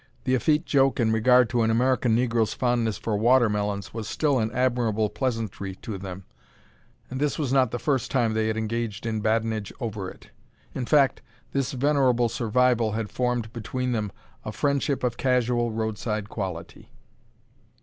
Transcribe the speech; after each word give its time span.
The 0.23 0.33
effete 0.33 0.65
joke 0.65 0.99
in 0.99 1.11
regard 1.11 1.47
to 1.51 1.61
an 1.61 1.69
American 1.69 2.17
negro's 2.17 2.55
fondness 2.55 2.97
for 2.97 3.15
watermelons 3.15 3.93
was 3.93 4.07
still 4.09 4.39
an 4.39 4.51
admirable 4.51 5.11
pleasantry 5.11 5.75
to 5.75 5.99
them, 5.99 6.23
and 7.11 7.19
this 7.21 7.37
was 7.37 7.53
not 7.53 7.69
the 7.69 7.77
first 7.77 8.09
time 8.09 8.33
they 8.33 8.47
had 8.47 8.57
engaged 8.57 9.05
in 9.05 9.21
badinage 9.21 9.71
over 9.79 10.09
it. 10.09 10.31
In 10.73 10.87
fact, 10.87 11.21
this 11.51 11.73
venerable 11.73 12.29
survival 12.29 12.93
had 12.93 13.11
formed 13.11 13.53
between 13.53 13.91
them 13.91 14.11
a 14.43 14.51
friendship 14.51 15.03
of 15.03 15.17
casual 15.17 15.69
roadside 15.71 16.29
quality. 16.29 16.89